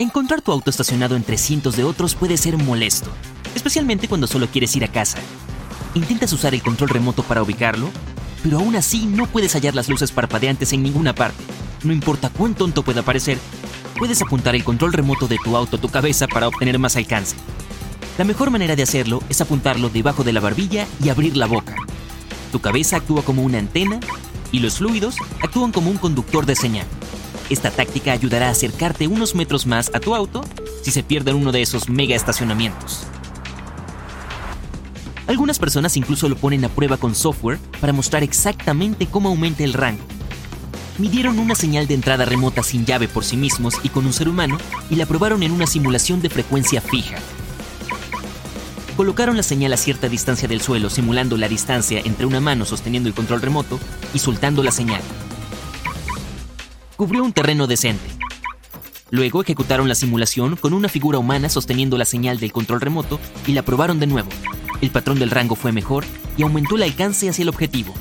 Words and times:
Encontrar 0.00 0.42
tu 0.42 0.52
auto 0.52 0.70
estacionado 0.70 1.16
entre 1.16 1.36
cientos 1.36 1.74
de 1.74 1.82
otros 1.82 2.14
puede 2.14 2.36
ser 2.36 2.56
molesto, 2.56 3.10
especialmente 3.56 4.06
cuando 4.06 4.28
solo 4.28 4.46
quieres 4.46 4.76
ir 4.76 4.84
a 4.84 4.92
casa. 4.92 5.18
Intentas 5.94 6.32
usar 6.32 6.54
el 6.54 6.62
control 6.62 6.90
remoto 6.90 7.24
para 7.24 7.42
ubicarlo, 7.42 7.90
pero 8.44 8.58
aún 8.58 8.76
así 8.76 9.06
no 9.06 9.26
puedes 9.26 9.54
hallar 9.54 9.74
las 9.74 9.88
luces 9.88 10.12
parpadeantes 10.12 10.72
en 10.72 10.84
ninguna 10.84 11.16
parte. 11.16 11.42
No 11.82 11.92
importa 11.92 12.30
cuán 12.30 12.54
tonto 12.54 12.84
pueda 12.84 13.02
parecer, 13.02 13.38
puedes 13.98 14.22
apuntar 14.22 14.54
el 14.54 14.62
control 14.62 14.92
remoto 14.92 15.26
de 15.26 15.38
tu 15.42 15.56
auto 15.56 15.78
a 15.78 15.80
tu 15.80 15.88
cabeza 15.88 16.28
para 16.28 16.46
obtener 16.46 16.78
más 16.78 16.94
alcance. 16.94 17.34
La 18.18 18.24
mejor 18.24 18.52
manera 18.52 18.76
de 18.76 18.84
hacerlo 18.84 19.20
es 19.28 19.40
apuntarlo 19.40 19.88
debajo 19.88 20.22
de 20.22 20.32
la 20.32 20.38
barbilla 20.38 20.86
y 21.02 21.08
abrir 21.08 21.36
la 21.36 21.46
boca. 21.46 21.74
Tu 22.52 22.60
cabeza 22.60 22.98
actúa 22.98 23.22
como 23.22 23.42
una 23.42 23.58
antena 23.58 23.98
y 24.52 24.60
los 24.60 24.76
fluidos 24.78 25.16
actúan 25.42 25.72
como 25.72 25.90
un 25.90 25.98
conductor 25.98 26.46
de 26.46 26.54
señal. 26.54 26.86
Esta 27.50 27.70
táctica 27.70 28.12
ayudará 28.12 28.48
a 28.48 28.50
acercarte 28.50 29.06
unos 29.06 29.34
metros 29.34 29.66
más 29.66 29.90
a 29.94 30.00
tu 30.00 30.14
auto 30.14 30.44
si 30.82 30.90
se 30.90 31.02
pierde 31.02 31.30
en 31.30 31.38
uno 31.38 31.50
de 31.50 31.62
esos 31.62 31.88
mega 31.88 32.14
estacionamientos. 32.14 33.04
Algunas 35.26 35.58
personas 35.58 35.96
incluso 35.96 36.28
lo 36.28 36.36
ponen 36.36 36.64
a 36.64 36.68
prueba 36.68 36.96
con 36.96 37.14
software 37.14 37.58
para 37.80 37.92
mostrar 37.92 38.22
exactamente 38.22 39.06
cómo 39.06 39.28
aumenta 39.30 39.64
el 39.64 39.72
rango. 39.72 40.02
Midieron 40.98 41.38
una 41.38 41.54
señal 41.54 41.86
de 41.86 41.94
entrada 41.94 42.24
remota 42.24 42.62
sin 42.62 42.84
llave 42.84 43.08
por 43.08 43.24
sí 43.24 43.36
mismos 43.36 43.74
y 43.82 43.88
con 43.88 44.04
un 44.04 44.12
ser 44.12 44.28
humano 44.28 44.58
y 44.90 44.96
la 44.96 45.06
probaron 45.06 45.42
en 45.42 45.52
una 45.52 45.66
simulación 45.66 46.20
de 46.20 46.30
frecuencia 46.30 46.80
fija. 46.80 47.16
Colocaron 48.96 49.36
la 49.36 49.42
señal 49.42 49.72
a 49.72 49.76
cierta 49.76 50.08
distancia 50.08 50.48
del 50.48 50.60
suelo 50.60 50.90
simulando 50.90 51.36
la 51.36 51.48
distancia 51.48 52.00
entre 52.04 52.26
una 52.26 52.40
mano 52.40 52.64
sosteniendo 52.64 53.08
el 53.08 53.14
control 53.14 53.40
remoto 53.40 53.78
y 54.12 54.18
soltando 54.18 54.62
la 54.62 54.72
señal 54.72 55.02
cubrió 56.98 57.22
un 57.22 57.32
terreno 57.32 57.68
decente. 57.68 58.10
Luego 59.10 59.40
ejecutaron 59.40 59.88
la 59.88 59.94
simulación 59.94 60.56
con 60.56 60.74
una 60.74 60.88
figura 60.88 61.18
humana 61.18 61.48
sosteniendo 61.48 61.96
la 61.96 62.04
señal 62.04 62.40
del 62.40 62.52
control 62.52 62.80
remoto 62.80 63.20
y 63.46 63.52
la 63.52 63.62
probaron 63.62 64.00
de 64.00 64.08
nuevo. 64.08 64.28
El 64.80 64.90
patrón 64.90 65.20
del 65.20 65.30
rango 65.30 65.54
fue 65.54 65.70
mejor 65.70 66.04
y 66.36 66.42
aumentó 66.42 66.74
el 66.74 66.82
alcance 66.82 67.28
hacia 67.28 67.42
el 67.44 67.50
objetivo. 67.50 67.94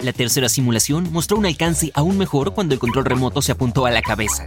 La 0.00 0.12
tercera 0.12 0.50
simulación 0.50 1.10
mostró 1.12 1.38
un 1.38 1.46
alcance 1.46 1.90
aún 1.94 2.18
mejor 2.18 2.52
cuando 2.52 2.74
el 2.74 2.78
control 2.78 3.06
remoto 3.06 3.40
se 3.40 3.52
apuntó 3.52 3.86
a 3.86 3.90
la 3.90 4.02
cabeza. 4.02 4.46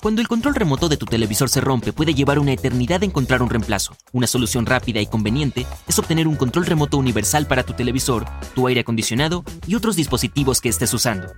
Cuando 0.00 0.20
el 0.20 0.28
control 0.28 0.54
remoto 0.54 0.88
de 0.88 0.96
tu 0.96 1.06
televisor 1.06 1.48
se 1.48 1.60
rompe, 1.60 1.92
puede 1.92 2.14
llevar 2.14 2.38
una 2.38 2.52
eternidad 2.52 3.02
encontrar 3.02 3.42
un 3.42 3.50
reemplazo. 3.50 3.96
Una 4.12 4.28
solución 4.28 4.64
rápida 4.64 5.00
y 5.00 5.06
conveniente 5.06 5.66
es 5.88 5.98
obtener 5.98 6.28
un 6.28 6.36
control 6.36 6.66
remoto 6.66 6.98
universal 6.98 7.48
para 7.48 7.64
tu 7.64 7.72
televisor, 7.72 8.24
tu 8.54 8.68
aire 8.68 8.82
acondicionado 8.82 9.44
y 9.66 9.74
otros 9.74 9.96
dispositivos 9.96 10.60
que 10.60 10.68
estés 10.68 10.94
usando. 10.94 11.32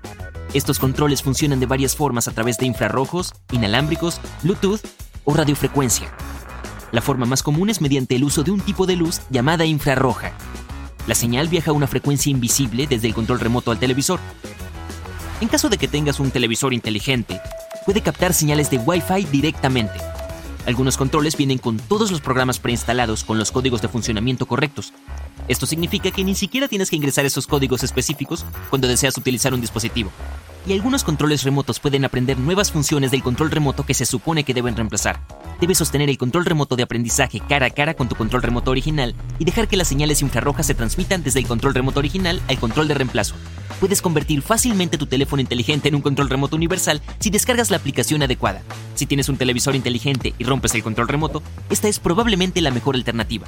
Estos 0.52 0.78
controles 0.78 1.22
funcionan 1.22 1.58
de 1.58 1.64
varias 1.64 1.96
formas 1.96 2.28
a 2.28 2.32
través 2.32 2.58
de 2.58 2.66
infrarrojos, 2.66 3.32
inalámbricos, 3.50 4.20
Bluetooth 4.42 4.82
o 5.24 5.32
radiofrecuencia. 5.32 6.12
La 6.92 7.00
forma 7.00 7.24
más 7.24 7.42
común 7.42 7.70
es 7.70 7.80
mediante 7.80 8.16
el 8.16 8.24
uso 8.24 8.42
de 8.42 8.50
un 8.50 8.60
tipo 8.60 8.84
de 8.84 8.96
luz 8.96 9.22
llamada 9.30 9.64
infrarroja. 9.64 10.32
La 11.06 11.14
señal 11.14 11.48
viaja 11.48 11.70
a 11.70 11.74
una 11.74 11.86
frecuencia 11.86 12.30
invisible 12.30 12.86
desde 12.86 13.08
el 13.08 13.14
control 13.14 13.40
remoto 13.40 13.70
al 13.70 13.78
televisor. 13.78 14.20
En 15.40 15.48
caso 15.48 15.70
de 15.70 15.78
que 15.78 15.88
tengas 15.88 16.20
un 16.20 16.30
televisor 16.30 16.74
inteligente, 16.74 17.40
puede 17.86 18.00
captar 18.00 18.32
señales 18.32 18.70
de 18.70 18.78
Wi-Fi 18.78 19.24
directamente. 19.30 19.98
Algunos 20.66 20.96
controles 20.96 21.36
vienen 21.36 21.58
con 21.58 21.78
todos 21.78 22.10
los 22.10 22.20
programas 22.20 22.58
preinstalados 22.58 23.24
con 23.24 23.38
los 23.38 23.50
códigos 23.50 23.80
de 23.82 23.88
funcionamiento 23.88 24.46
correctos. 24.46 24.92
Esto 25.48 25.66
significa 25.66 26.10
que 26.10 26.22
ni 26.22 26.34
siquiera 26.34 26.68
tienes 26.68 26.90
que 26.90 26.96
ingresar 26.96 27.24
esos 27.24 27.46
códigos 27.46 27.82
específicos 27.82 28.44
cuando 28.68 28.86
deseas 28.86 29.16
utilizar 29.16 29.54
un 29.54 29.60
dispositivo. 29.60 30.10
Y 30.66 30.72
algunos 30.74 31.04
controles 31.04 31.42
remotos 31.42 31.80
pueden 31.80 32.04
aprender 32.04 32.38
nuevas 32.38 32.70
funciones 32.70 33.10
del 33.10 33.22
control 33.22 33.50
remoto 33.50 33.86
que 33.86 33.94
se 33.94 34.06
supone 34.06 34.44
que 34.44 34.54
deben 34.54 34.76
reemplazar. 34.76 35.20
Debes 35.60 35.78
sostener 35.78 36.08
el 36.10 36.18
control 36.18 36.44
remoto 36.44 36.76
de 36.76 36.82
aprendizaje 36.82 37.40
cara 37.40 37.66
a 37.66 37.70
cara 37.70 37.94
con 37.94 38.08
tu 38.08 38.14
control 38.14 38.42
remoto 38.42 38.70
original 38.70 39.14
y 39.38 39.44
dejar 39.44 39.68
que 39.68 39.76
las 39.76 39.88
señales 39.88 40.22
infrarrojas 40.22 40.66
se 40.66 40.74
transmitan 40.74 41.22
desde 41.22 41.40
el 41.40 41.46
control 41.46 41.74
remoto 41.74 41.98
original 41.98 42.40
al 42.48 42.58
control 42.58 42.88
de 42.88 42.94
reemplazo 42.94 43.34
puedes 43.80 44.02
convertir 44.02 44.42
fácilmente 44.42 44.98
tu 44.98 45.06
teléfono 45.06 45.40
inteligente 45.40 45.88
en 45.88 45.94
un 45.96 46.02
control 46.02 46.28
remoto 46.28 46.54
universal 46.54 47.00
si 47.18 47.30
descargas 47.30 47.70
la 47.70 47.78
aplicación 47.78 48.22
adecuada. 48.22 48.62
Si 48.94 49.06
tienes 49.06 49.28
un 49.28 49.38
televisor 49.38 49.74
inteligente 49.74 50.34
y 50.38 50.44
rompes 50.44 50.74
el 50.74 50.82
control 50.82 51.08
remoto, 51.08 51.42
esta 51.70 51.88
es 51.88 51.98
probablemente 51.98 52.60
la 52.60 52.70
mejor 52.70 52.94
alternativa. 52.94 53.46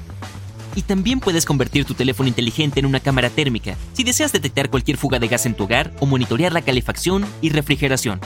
Y 0.75 0.83
también 0.83 1.21
puedes 1.21 1.45
convertir 1.45 1.85
tu 1.85 1.95
teléfono 1.95 2.29
inteligente 2.29 2.81
en 2.81 2.87
una 2.87 3.01
cámara 3.01 3.31
térmica 3.31 3.77
si 3.93 4.05
deseas 4.05 4.33
detectar 4.33 4.71
cualquier 4.71 4.97
fuga 4.97 5.19
de 5.19 5.29
gas 5.29 5.47
en 5.47 5.55
tu 5.55 5.65
hogar 5.65 5.93
o 6.01 6.07
monitorear 6.07 6.53
la 6.53 6.63
calefacción 6.63 7.25
y 7.41 7.51
refrigeración. 7.51 8.21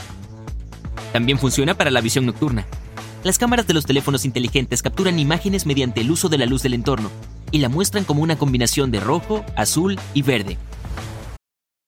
También 1.11 1.39
funciona 1.39 1.75
para 1.75 1.91
la 1.91 2.01
visión 2.01 2.25
nocturna. 2.25 2.65
Las 3.23 3.37
cámaras 3.37 3.67
de 3.67 3.73
los 3.73 3.85
teléfonos 3.85 4.25
inteligentes 4.25 4.81
capturan 4.81 5.19
imágenes 5.19 5.65
mediante 5.65 6.01
el 6.01 6.11
uso 6.11 6.29
de 6.29 6.37
la 6.37 6.45
luz 6.45 6.63
del 6.63 6.73
entorno 6.73 7.09
y 7.51 7.59
la 7.59 7.69
muestran 7.69 8.03
como 8.03 8.21
una 8.21 8.37
combinación 8.37 8.91
de 8.91 8.99
rojo, 8.99 9.43
azul 9.55 9.99
y 10.13 10.21
verde, 10.21 10.57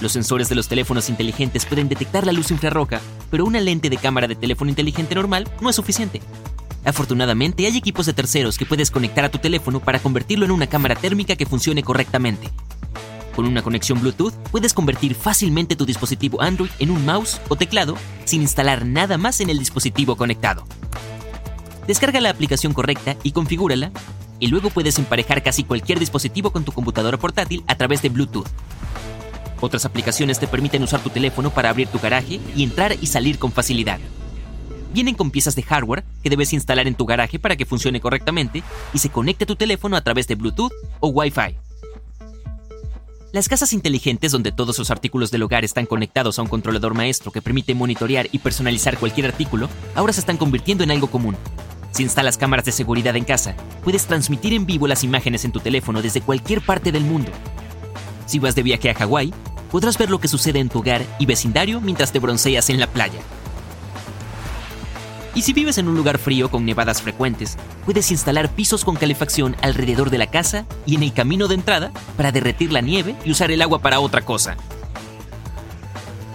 Los 0.00 0.12
sensores 0.12 0.48
de 0.48 0.54
los 0.54 0.68
teléfonos 0.68 1.08
inteligentes 1.08 1.66
pueden 1.66 1.88
detectar 1.88 2.24
la 2.24 2.32
luz 2.32 2.50
infrarroja, 2.50 3.00
pero 3.30 3.44
una 3.44 3.60
lente 3.60 3.90
de 3.90 3.96
cámara 3.96 4.28
de 4.28 4.36
teléfono 4.36 4.70
inteligente 4.70 5.14
normal 5.14 5.48
no 5.60 5.70
es 5.70 5.76
suficiente. 5.76 6.20
Afortunadamente, 6.84 7.66
hay 7.66 7.76
equipos 7.76 8.06
de 8.06 8.12
terceros 8.12 8.56
que 8.56 8.66
puedes 8.66 8.90
conectar 8.90 9.24
a 9.24 9.30
tu 9.30 9.38
teléfono 9.38 9.80
para 9.80 9.98
convertirlo 9.98 10.44
en 10.44 10.52
una 10.52 10.68
cámara 10.68 10.94
térmica 10.94 11.34
que 11.34 11.46
funcione 11.46 11.82
correctamente. 11.82 12.48
Con 13.34 13.46
una 13.46 13.62
conexión 13.62 14.00
Bluetooth, 14.00 14.34
puedes 14.50 14.72
convertir 14.72 15.14
fácilmente 15.14 15.76
tu 15.76 15.84
dispositivo 15.84 16.40
Android 16.40 16.70
en 16.78 16.90
un 16.90 17.04
mouse 17.04 17.40
o 17.48 17.56
teclado 17.56 17.96
sin 18.24 18.42
instalar 18.42 18.86
nada 18.86 19.18
más 19.18 19.40
en 19.40 19.50
el 19.50 19.58
dispositivo 19.58 20.16
conectado. 20.16 20.64
Descarga 21.86 22.20
la 22.20 22.30
aplicación 22.30 22.72
correcta 22.72 23.16
y 23.22 23.32
configúrala, 23.32 23.90
y 24.40 24.46
luego 24.46 24.70
puedes 24.70 24.98
emparejar 24.98 25.42
casi 25.42 25.64
cualquier 25.64 25.98
dispositivo 25.98 26.52
con 26.52 26.64
tu 26.64 26.70
computadora 26.70 27.16
portátil 27.16 27.64
a 27.66 27.76
través 27.76 28.02
de 28.02 28.08
Bluetooth. 28.08 28.48
Otras 29.60 29.84
aplicaciones 29.84 30.38
te 30.38 30.46
permiten 30.46 30.82
usar 30.82 31.00
tu 31.00 31.10
teléfono 31.10 31.50
para 31.50 31.70
abrir 31.70 31.88
tu 31.88 31.98
garaje 31.98 32.40
y 32.54 32.62
entrar 32.62 32.96
y 33.00 33.06
salir 33.06 33.38
con 33.38 33.52
facilidad. 33.52 33.98
Vienen 34.92 35.14
con 35.14 35.30
piezas 35.30 35.54
de 35.54 35.62
hardware 35.62 36.04
que 36.22 36.30
debes 36.30 36.52
instalar 36.52 36.86
en 36.86 36.94
tu 36.94 37.04
garaje 37.04 37.38
para 37.38 37.56
que 37.56 37.66
funcione 37.66 38.00
correctamente 38.00 38.62
y 38.94 38.98
se 38.98 39.10
conecte 39.10 39.44
a 39.44 39.46
tu 39.46 39.56
teléfono 39.56 39.96
a 39.96 40.00
través 40.00 40.26
de 40.28 40.34
Bluetooth 40.34 40.72
o 41.00 41.08
Wi-Fi. 41.08 41.56
Las 43.30 43.48
casas 43.48 43.74
inteligentes 43.74 44.32
donde 44.32 44.52
todos 44.52 44.78
los 44.78 44.90
artículos 44.90 45.30
del 45.30 45.42
hogar 45.42 45.62
están 45.62 45.84
conectados 45.84 46.38
a 46.38 46.42
un 46.42 46.48
controlador 46.48 46.94
maestro 46.94 47.30
que 47.30 47.42
permite 47.42 47.74
monitorear 47.74 48.26
y 48.32 48.38
personalizar 48.38 48.96
cualquier 48.96 49.26
artículo, 49.26 49.68
ahora 49.94 50.14
se 50.14 50.20
están 50.20 50.38
convirtiendo 50.38 50.82
en 50.82 50.90
algo 50.90 51.08
común. 51.08 51.36
Si 51.90 52.02
instalas 52.02 52.38
cámaras 52.38 52.64
de 52.64 52.72
seguridad 52.72 53.16
en 53.16 53.24
casa, 53.24 53.54
puedes 53.84 54.06
transmitir 54.06 54.54
en 54.54 54.64
vivo 54.64 54.88
las 54.88 55.04
imágenes 55.04 55.44
en 55.44 55.52
tu 55.52 55.60
teléfono 55.60 56.00
desde 56.00 56.22
cualquier 56.22 56.62
parte 56.62 56.90
del 56.90 57.04
mundo. 57.04 57.30
Si 58.24 58.38
vas 58.38 58.54
de 58.54 58.62
viaje 58.62 58.90
a 58.90 58.94
Hawái, 58.94 59.34
podrás 59.70 59.98
ver 59.98 60.10
lo 60.10 60.20
que 60.20 60.28
sucede 60.28 60.58
en 60.58 60.68
tu 60.68 60.80
hogar 60.80 61.04
y 61.18 61.26
vecindario 61.26 61.80
mientras 61.80 62.12
te 62.12 62.18
bronceas 62.18 62.70
en 62.70 62.80
la 62.80 62.86
playa. 62.86 63.20
Y 65.34 65.42
si 65.42 65.52
vives 65.52 65.78
en 65.78 65.88
un 65.88 65.96
lugar 65.96 66.18
frío 66.18 66.50
con 66.50 66.64
nevadas 66.64 67.00
frecuentes, 67.00 67.56
puedes 67.84 68.10
instalar 68.10 68.50
pisos 68.50 68.84
con 68.84 68.96
calefacción 68.96 69.54
alrededor 69.62 70.10
de 70.10 70.18
la 70.18 70.26
casa 70.26 70.66
y 70.84 70.96
en 70.96 71.04
el 71.04 71.12
camino 71.12 71.46
de 71.46 71.54
entrada 71.54 71.92
para 72.16 72.32
derretir 72.32 72.72
la 72.72 72.80
nieve 72.80 73.14
y 73.24 73.30
usar 73.30 73.50
el 73.50 73.62
agua 73.62 73.78
para 73.78 74.00
otra 74.00 74.22
cosa. 74.22 74.56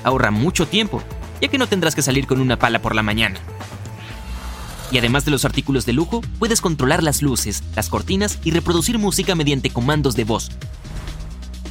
Ahorra 0.06 0.31
mucho 0.31 0.68
tiempo, 0.68 1.01
ya 1.41 1.50
que 1.50 1.57
no 1.57 1.68
tendrás 1.68 1.95
que 1.95 2.01
salir 2.01 2.27
con 2.27 2.39
una 2.39 2.57
pala 2.57 2.79
por 2.79 2.95
la 2.95 3.03
mañana. 3.03 3.39
Y 4.89 5.00
además 5.00 5.25
de 5.25 5.31
los 5.31 5.44
artículos 5.44 5.86
de 5.86 5.94
lujo, 5.94 6.21
puedes 6.39 6.62
controlar 6.62 7.03
las 7.03 7.21
luces, 7.21 7.63
las 7.75 7.89
cortinas 7.89 8.39
y 8.44 8.51
reproducir 8.51 9.00
música 9.00 9.36
mediante 9.36 9.69
comandos 9.69 10.15
de 10.15 10.24
voz. 10.24 10.51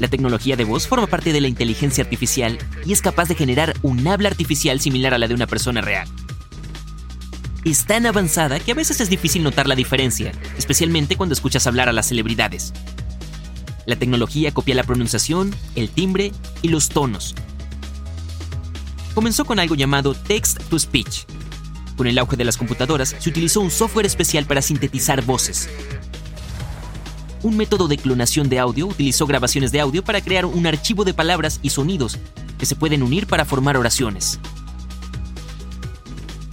La 0.03 0.09
tecnología 0.09 0.57
de 0.57 0.65
voz 0.65 0.89
forma 0.89 1.07
parte 1.07 1.33
de 1.33 1.41
la 1.41 1.47
inteligencia 1.47 2.03
artificial 2.03 2.59
y 2.85 2.93
es 2.93 3.01
capaz 3.01 3.29
de 3.29 3.37
generar 3.37 3.73
un 3.83 4.05
habla 4.09 4.31
artificial 4.31 4.81
similar 4.81 5.15
a 5.15 5.19
la 5.19 5.29
de 5.29 5.35
una 5.35 5.47
persona 5.47 5.81
real. 5.81 6.09
Es 7.65 7.85
tan 7.85 8.05
avanzada 8.07 8.59
que 8.59 8.73
a 8.73 8.75
veces 8.75 9.01
es 9.01 9.09
difícil 9.09 9.45
notar 9.45 9.69
la 9.69 9.77
diferencia, 9.77 10.33
especialmente 10.59 11.15
cuando 11.15 11.35
escuchas 11.35 11.69
hablar 11.69 11.89
a 11.89 11.93
las 11.93 12.09
celebridades. 12.09 12.73
La 13.87 13.95
tecnología 13.95 14.53
copia 14.53 14.75
la 14.75 14.83
pronunciación, 14.83 15.55
el 15.77 15.89
timbre 15.89 16.33
y 16.63 16.69
los 16.71 16.89
tonos. 16.89 17.37
Comenzó 19.15 19.45
con 19.45 19.61
algo 19.61 19.77
llamado 19.77 20.15
Text 20.15 20.65
to 20.69 20.81
Speech, 20.81 21.27
con 21.97 22.09
el 22.09 22.19
auge 22.19 22.37
de 22.37 22.45
las 22.45 22.57
computadoras, 22.57 23.15
se 23.19 23.31
utilizó 23.31 23.61
un 23.61 23.71
software 23.71 24.07
especial 24.07 24.47
para 24.47 24.63
sintetizar 24.63 25.23
voces. 25.23 25.69
Un 27.43 27.57
método 27.57 27.89
de 27.89 27.99
clonación 27.99 28.49
de 28.49 28.61
audio 28.61 28.87
utilizó 28.87 29.27
grabaciones 29.27 29.73
de 29.73 29.81
audio 29.81 30.05
para 30.05 30.21
crear 30.21 30.47
un 30.47 30.65
archivo 30.67 31.05
de 31.05 31.13
palabras 31.13 31.59
y 31.63 31.71
sonidos 31.71 32.19
que 32.57 32.67
se 32.67 32.77
pueden 32.77 33.03
unir 33.03 33.27
para 33.27 33.45
formar 33.45 33.77
oraciones. 33.77 34.39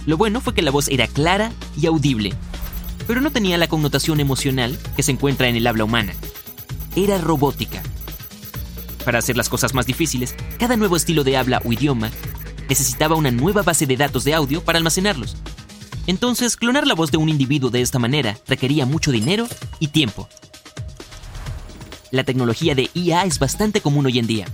Lo 0.04 0.16
bueno 0.16 0.40
fue 0.40 0.52
que 0.52 0.62
la 0.62 0.72
voz 0.72 0.88
era 0.88 1.06
clara 1.06 1.52
y 1.80 1.86
audible, 1.86 2.32
pero 3.06 3.20
no 3.20 3.30
tenía 3.30 3.56
la 3.56 3.68
connotación 3.68 4.18
emocional 4.18 4.76
que 4.96 5.04
se 5.04 5.12
encuentra 5.12 5.48
en 5.48 5.54
el 5.54 5.68
habla 5.68 5.84
humana. 5.84 6.12
Era 6.96 7.18
robótica. 7.18 7.82
Para 9.04 9.20
hacer 9.20 9.36
las 9.36 9.48
cosas 9.48 9.74
más 9.74 9.86
difíciles, 9.86 10.34
cada 10.58 10.76
nuevo 10.76 10.96
estilo 10.96 11.22
de 11.22 11.36
habla 11.36 11.62
o 11.64 11.72
idioma 11.72 12.10
necesitaba 12.68 13.14
una 13.14 13.30
nueva 13.30 13.62
base 13.62 13.86
de 13.86 13.96
datos 13.96 14.24
de 14.24 14.34
audio 14.34 14.64
para 14.64 14.78
almacenarlos. 14.78 15.36
Entonces, 16.08 16.56
clonar 16.56 16.88
la 16.88 16.94
voz 16.94 17.12
de 17.12 17.18
un 17.18 17.28
individuo 17.28 17.70
de 17.70 17.80
esta 17.80 18.00
manera 18.00 18.36
requería 18.48 18.86
mucho 18.86 19.12
dinero 19.12 19.46
y 19.78 19.88
tiempo. 19.88 20.28
La 22.10 22.24
tecnología 22.24 22.74
de 22.74 22.90
IA 22.92 23.22
es 23.22 23.38
bastante 23.38 23.80
común 23.80 24.06
hoy 24.06 24.18
en 24.18 24.26
día. 24.26 24.46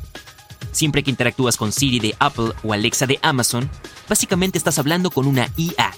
Siempre 0.73 1.03
que 1.03 1.11
interactúas 1.11 1.57
con 1.57 1.73
Siri 1.73 2.01
de 2.01 2.15
Apple 2.19 2.53
o 2.63 2.75
Alexa 2.75 3.07
de 3.07 3.19
Amazon, 3.23 3.71
básicamente 4.07 4.59
estás 4.59 4.79
hablando 4.79 5.11
con 5.11 5.27
una 5.27 5.49
IA. 5.57 5.95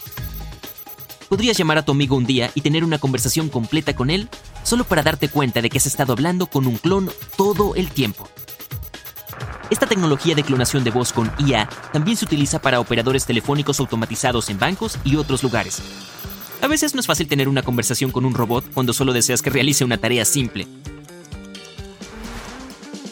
Podrías 1.29 1.59
llamar 1.59 1.79
a 1.79 1.85
tu 1.85 1.91
amigo 1.91 2.15
un 2.15 2.27
día 2.27 2.53
y 2.55 2.61
tener 2.61 2.85
una 2.85 2.99
conversación 2.99 3.49
completa 3.49 3.97
con 3.97 4.09
él 4.09 4.29
solo 4.63 4.85
para 4.85 5.03
darte 5.03 5.29
cuenta 5.29 5.61
de 5.61 5.69
que 5.69 5.79
has 5.79 5.87
estado 5.87 6.13
hablando 6.13 6.47
con 6.47 6.67
un 6.69 6.77
clon 6.77 7.11
todo 7.37 7.75
el 7.75 7.91
tiempo. 7.91 8.29
Esta 9.69 9.87
tecnología 9.87 10.37
de 10.37 10.45
clonación 10.45 10.85
de 10.85 10.93
voz 10.93 11.13
con 11.13 11.31
IA 11.39 11.69
también 11.93 12.17
se 12.17 12.25
utiliza 12.25 12.61
para 12.61 12.79
operadores 12.79 13.27
telefónicos 13.27 13.81
automatizados 13.81 14.49
en 14.49 14.61
bancos 14.61 14.97
y 15.05 15.17
otros 15.17 15.43
lugares. 15.43 15.83
A 16.63 16.69
veces 16.69 16.95
no 16.95 17.01
es 17.01 17.07
fácil 17.07 17.27
tener 17.27 17.49
una 17.49 17.63
conversación 17.63 18.13
con 18.13 18.25
un 18.25 18.35
robot 18.35 18.65
cuando 18.73 18.93
solo 18.93 19.13
deseas 19.13 19.43
que 19.43 19.51
realice 19.51 19.85
una 19.85 19.99
tarea 19.99 20.25
simple. 20.25 20.67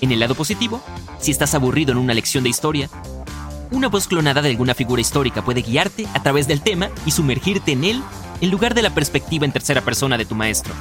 En 0.06 0.12
el 0.12 0.20
lado 0.20 0.36
positivo, 0.36 0.80
si 1.18 1.32
estás 1.32 1.56
aburrido 1.56 1.90
en 1.90 1.98
una 1.98 2.14
lección 2.14 2.44
de 2.44 2.50
historia, 2.50 2.88
una 3.72 3.88
voz 3.88 4.06
clonada 4.06 4.40
de 4.40 4.50
alguna 4.50 4.72
figura 4.72 5.00
histórica 5.00 5.44
puede 5.44 5.62
guiarte 5.62 6.06
a 6.14 6.22
través 6.22 6.46
del 6.46 6.60
tema 6.60 6.90
y 7.04 7.10
sumergirte 7.10 7.72
en 7.72 7.82
él 7.82 8.00
en 8.40 8.52
lugar 8.52 8.74
de 8.74 8.82
la 8.82 8.94
perspectiva 8.94 9.46
en 9.46 9.50
tercera 9.50 9.80
persona 9.80 10.16
de 10.16 10.24
tu 10.24 10.36
maestro. 10.36 10.72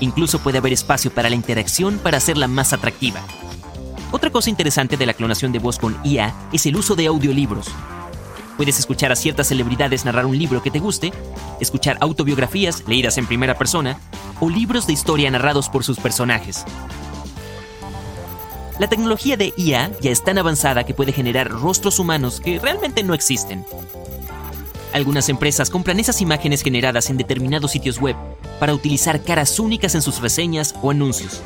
Incluso 0.00 0.38
puede 0.38 0.56
haber 0.56 0.72
espacio 0.72 1.12
para 1.12 1.28
la 1.28 1.36
interacción 1.36 1.98
para 1.98 2.16
hacerla 2.16 2.48
más 2.48 2.72
atractiva. 2.72 3.20
Otra 4.12 4.30
cosa 4.30 4.48
interesante 4.48 4.96
de 4.96 5.04
la 5.04 5.12
clonación 5.12 5.52
de 5.52 5.58
voz 5.58 5.78
con 5.78 5.94
IA 6.04 6.34
es 6.54 6.64
el 6.64 6.76
uso 6.76 6.96
de 6.96 7.08
audiolibros. 7.08 7.66
Puedes 8.56 8.78
escuchar 8.78 9.12
a 9.12 9.16
ciertas 9.16 9.48
celebridades 9.48 10.06
narrar 10.06 10.24
un 10.24 10.38
libro 10.38 10.62
que 10.62 10.70
te 10.70 10.78
guste, 10.78 11.12
escuchar 11.60 11.98
autobiografías 12.00 12.82
leídas 12.86 13.18
en 13.18 13.26
primera 13.26 13.58
persona 13.58 13.98
o 14.40 14.48
libros 14.48 14.86
de 14.86 14.94
historia 14.94 15.30
narrados 15.30 15.68
por 15.68 15.84
sus 15.84 15.98
personajes. 15.98 16.64
La 18.78 18.88
tecnología 18.88 19.36
de 19.36 19.54
IA 19.56 19.92
ya 20.00 20.10
es 20.10 20.24
tan 20.24 20.36
avanzada 20.36 20.84
que 20.84 20.94
puede 20.94 21.12
generar 21.12 21.48
rostros 21.48 22.00
humanos 22.00 22.40
que 22.40 22.58
realmente 22.58 23.04
no 23.04 23.14
existen. 23.14 23.64
Algunas 24.92 25.28
empresas 25.28 25.70
compran 25.70 26.00
esas 26.00 26.20
imágenes 26.20 26.62
generadas 26.62 27.08
en 27.08 27.16
determinados 27.16 27.70
sitios 27.70 27.98
web 27.98 28.16
para 28.58 28.74
utilizar 28.74 29.22
caras 29.22 29.58
únicas 29.60 29.94
en 29.94 30.02
sus 30.02 30.20
reseñas 30.20 30.74
o 30.82 30.90
anuncios. 30.90 31.40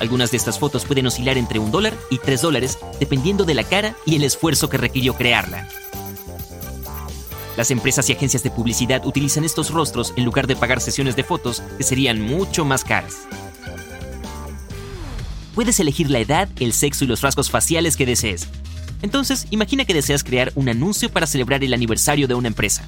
Algunas 0.00 0.30
de 0.30 0.36
estas 0.36 0.58
fotos 0.58 0.84
pueden 0.84 1.06
oscilar 1.06 1.38
entre 1.38 1.58
un 1.58 1.72
dólar 1.72 1.94
y 2.10 2.18
tres 2.18 2.42
dólares, 2.42 2.78
dependiendo 3.00 3.44
de 3.44 3.54
la 3.54 3.64
cara 3.64 3.96
y 4.06 4.14
el 4.16 4.22
esfuerzo 4.22 4.68
que 4.68 4.76
requirió 4.76 5.14
crearla. 5.14 5.68
Las 7.56 7.70
empresas 7.70 8.08
y 8.08 8.12
agencias 8.12 8.42
de 8.42 8.50
publicidad 8.50 9.06
utilizan 9.06 9.44
estos 9.44 9.70
rostros 9.70 10.12
en 10.16 10.24
lugar 10.24 10.46
de 10.46 10.56
pagar 10.56 10.80
sesiones 10.80 11.14
de 11.16 11.24
fotos 11.24 11.62
que 11.78 11.84
serían 11.84 12.20
mucho 12.20 12.64
más 12.64 12.84
caras. 12.84 13.28
Puedes 15.54 15.78
elegir 15.80 16.10
la 16.10 16.18
edad, 16.18 16.48
el 16.58 16.72
sexo 16.72 17.04
y 17.04 17.08
los 17.08 17.20
rasgos 17.20 17.50
faciales 17.50 17.96
que 17.96 18.06
desees. 18.06 18.48
Entonces, 19.02 19.46
imagina 19.50 19.84
que 19.84 19.94
deseas 19.94 20.24
crear 20.24 20.52
un 20.54 20.68
anuncio 20.68 21.10
para 21.10 21.26
celebrar 21.26 21.62
el 21.62 21.74
aniversario 21.74 22.26
de 22.26 22.34
una 22.34 22.48
empresa 22.48 22.84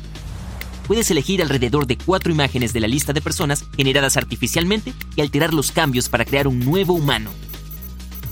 puedes 0.86 1.10
elegir 1.10 1.42
alrededor 1.42 1.86
de 1.86 1.98
cuatro 1.98 2.32
imágenes 2.32 2.72
de 2.72 2.80
la 2.80 2.86
lista 2.86 3.12
de 3.12 3.20
personas 3.20 3.64
generadas 3.76 4.16
artificialmente 4.16 4.94
y 5.16 5.20
alterar 5.20 5.52
los 5.52 5.72
cambios 5.72 6.08
para 6.08 6.24
crear 6.24 6.46
un 6.46 6.60
nuevo 6.60 6.94
humano. 6.94 7.30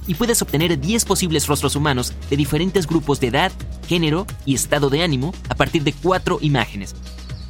Y 0.06 0.14
puedes 0.14 0.40
obtener 0.42 0.78
10 0.78 1.04
posibles 1.04 1.46
rostros 1.46 1.76
humanos 1.76 2.12
de 2.30 2.36
diferentes 2.36 2.86
grupos 2.86 3.20
de 3.20 3.28
edad, 3.28 3.52
género 3.88 4.26
y 4.44 4.54
estado 4.54 4.90
de 4.90 5.02
ánimo 5.02 5.34
a 5.48 5.54
partir 5.54 5.82
de 5.82 5.92
cuatro 5.92 6.38
imágenes. 6.40 6.94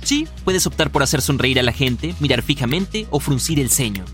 Sí, 0.02 0.28
puedes 0.44 0.66
optar 0.66 0.90
por 0.90 1.02
hacer 1.02 1.20
sonreír 1.20 1.58
a 1.58 1.62
la 1.62 1.72
gente, 1.72 2.14
mirar 2.20 2.42
fijamente 2.42 3.06
o 3.10 3.20
fruncir 3.20 3.58
el 3.58 3.70
ceño. 3.70 4.04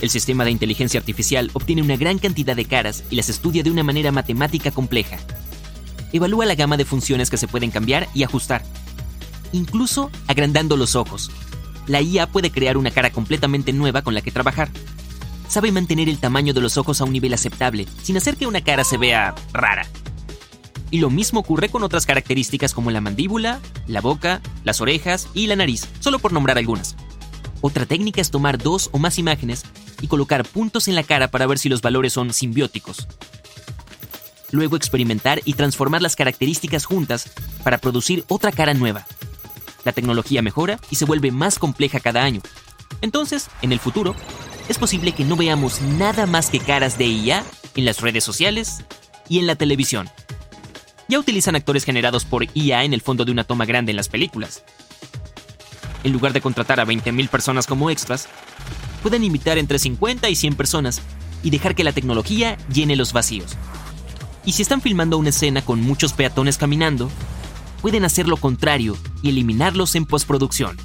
El 0.00 0.10
sistema 0.10 0.44
de 0.44 0.50
inteligencia 0.50 1.00
artificial 1.00 1.50
obtiene 1.54 1.82
una 1.82 1.96
gran 1.96 2.18
cantidad 2.18 2.54
de 2.54 2.66
caras 2.66 3.02
y 3.10 3.16
las 3.16 3.28
estudia 3.28 3.62
de 3.62 3.70
una 3.70 3.82
manera 3.82 4.12
matemática 4.12 4.70
compleja. 4.70 5.18
Evalúa 6.12 6.44
la 6.44 6.54
gama 6.54 6.76
de 6.76 6.84
funciones 6.84 7.30
que 7.30 7.38
se 7.38 7.48
pueden 7.48 7.70
cambiar 7.70 8.08
y 8.14 8.22
ajustar, 8.22 8.62
incluso 9.52 10.10
agrandando 10.26 10.76
los 10.76 10.96
ojos. 10.96 11.30
La 11.86 12.02
IA 12.02 12.26
puede 12.26 12.50
crear 12.50 12.76
una 12.76 12.90
cara 12.90 13.10
completamente 13.10 13.72
nueva 13.72 14.02
con 14.02 14.14
la 14.14 14.20
que 14.20 14.30
trabajar. 14.30 14.68
Sabe 15.48 15.72
mantener 15.72 16.08
el 16.08 16.18
tamaño 16.18 16.52
de 16.52 16.60
los 16.60 16.76
ojos 16.76 17.00
a 17.00 17.04
un 17.04 17.12
nivel 17.12 17.32
aceptable, 17.32 17.86
sin 18.02 18.16
hacer 18.16 18.36
que 18.36 18.46
una 18.46 18.62
cara 18.62 18.84
se 18.84 18.98
vea 18.98 19.34
rara. 19.52 19.86
Y 20.90 20.98
lo 20.98 21.10
mismo 21.10 21.40
ocurre 21.40 21.68
con 21.68 21.82
otras 21.82 22.06
características 22.06 22.74
como 22.74 22.90
la 22.90 23.00
mandíbula, 23.00 23.60
la 23.86 24.00
boca, 24.00 24.40
las 24.64 24.80
orejas 24.80 25.28
y 25.34 25.46
la 25.46 25.56
nariz, 25.56 25.88
solo 26.00 26.18
por 26.18 26.32
nombrar 26.32 26.58
algunas. 26.58 26.96
Otra 27.60 27.86
técnica 27.86 28.20
es 28.20 28.30
tomar 28.30 28.58
dos 28.58 28.90
o 28.92 28.98
más 28.98 29.18
imágenes 29.18 29.64
y 30.00 30.08
colocar 30.08 30.44
puntos 30.44 30.88
en 30.88 30.94
la 30.94 31.02
cara 31.02 31.28
para 31.28 31.46
ver 31.46 31.58
si 31.58 31.68
los 31.68 31.82
valores 31.82 32.12
son 32.12 32.32
simbióticos. 32.32 33.06
Luego 34.50 34.76
experimentar 34.76 35.40
y 35.44 35.54
transformar 35.54 36.02
las 36.02 36.16
características 36.16 36.84
juntas 36.84 37.30
para 37.64 37.78
producir 37.78 38.24
otra 38.28 38.52
cara 38.52 38.74
nueva. 38.74 39.06
La 39.84 39.92
tecnología 39.92 40.42
mejora 40.42 40.78
y 40.90 40.96
se 40.96 41.04
vuelve 41.04 41.30
más 41.30 41.58
compleja 41.58 42.00
cada 42.00 42.22
año. 42.22 42.40
Entonces, 43.00 43.48
en 43.62 43.72
el 43.72 43.80
futuro, 43.80 44.14
es 44.68 44.78
posible 44.78 45.12
que 45.12 45.24
no 45.24 45.36
veamos 45.36 45.80
nada 45.80 46.26
más 46.26 46.50
que 46.50 46.60
caras 46.60 46.98
de 46.98 47.06
IA 47.06 47.44
en 47.74 47.84
las 47.84 48.00
redes 48.00 48.24
sociales 48.24 48.84
y 49.28 49.38
en 49.38 49.46
la 49.46 49.56
televisión. 49.56 50.08
Ya 51.08 51.18
utilizan 51.18 51.54
actores 51.54 51.84
generados 51.84 52.24
por 52.24 52.46
IA 52.54 52.84
en 52.84 52.92
el 52.92 53.00
fondo 53.00 53.24
de 53.24 53.32
una 53.32 53.44
toma 53.44 53.64
grande 53.64 53.90
en 53.90 53.96
las 53.96 54.08
películas. 54.08 54.64
En 56.02 56.12
lugar 56.12 56.32
de 56.32 56.40
contratar 56.40 56.80
a 56.80 56.86
20.000 56.86 57.28
personas 57.28 57.66
como 57.66 57.90
extras, 57.90 58.28
pueden 59.06 59.22
invitar 59.22 59.56
entre 59.56 59.78
50 59.78 60.28
y 60.28 60.34
100 60.34 60.56
personas 60.56 61.00
y 61.44 61.50
dejar 61.50 61.76
que 61.76 61.84
la 61.84 61.92
tecnología 61.92 62.58
llene 62.68 62.96
los 62.96 63.12
vacíos. 63.12 63.56
Y 64.44 64.50
si 64.50 64.62
están 64.62 64.80
filmando 64.80 65.16
una 65.16 65.28
escena 65.28 65.64
con 65.64 65.80
muchos 65.80 66.12
peatones 66.12 66.58
caminando, 66.58 67.08
pueden 67.82 68.04
hacer 68.04 68.26
lo 68.26 68.36
contrario 68.36 68.96
y 69.22 69.28
eliminarlos 69.28 69.94
en 69.94 70.06
postproducción. 70.06 70.76